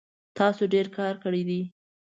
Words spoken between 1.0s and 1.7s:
کړی دی